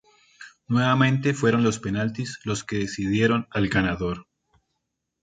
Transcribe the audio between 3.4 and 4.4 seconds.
al ganador.